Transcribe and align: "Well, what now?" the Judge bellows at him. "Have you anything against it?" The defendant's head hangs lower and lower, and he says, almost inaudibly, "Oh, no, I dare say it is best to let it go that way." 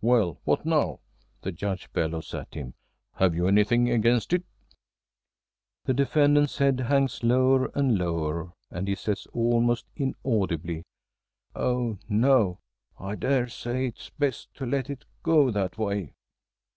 "Well, 0.00 0.40
what 0.42 0.66
now?" 0.66 0.98
the 1.42 1.52
Judge 1.52 1.92
bellows 1.92 2.34
at 2.34 2.52
him. 2.54 2.74
"Have 3.14 3.32
you 3.36 3.46
anything 3.46 3.88
against 3.88 4.32
it?" 4.32 4.42
The 5.84 5.94
defendant's 5.94 6.58
head 6.58 6.80
hangs 6.80 7.22
lower 7.22 7.70
and 7.76 7.96
lower, 7.96 8.54
and 8.72 8.88
he 8.88 8.96
says, 8.96 9.28
almost 9.32 9.86
inaudibly, 9.94 10.82
"Oh, 11.54 11.98
no, 12.08 12.58
I 12.98 13.14
dare 13.14 13.46
say 13.46 13.86
it 13.86 14.00
is 14.00 14.10
best 14.18 14.52
to 14.54 14.66
let 14.66 14.90
it 14.90 15.04
go 15.22 15.52
that 15.52 15.78
way." 15.78 16.14